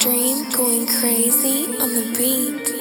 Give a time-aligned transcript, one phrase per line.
[0.00, 2.79] Dream going crazy on the beat.